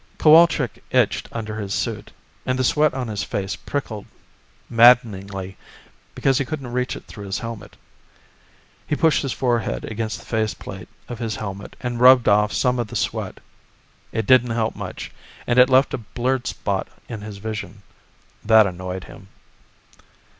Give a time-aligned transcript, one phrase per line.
[0.17, 2.11] Cowalczk itched under his suit,
[2.43, 4.07] and the sweat on his face prickled
[4.67, 5.57] maddeningly
[6.15, 7.77] because he couldn't reach it through his helmet.
[8.87, 12.87] He pushed his forehead against the faceplate of his helmet and rubbed off some of
[12.87, 13.39] the sweat.
[14.11, 15.11] It didn't help much,
[15.45, 17.83] and it left a blurred spot in his vision.
[18.43, 19.27] That annoyed him.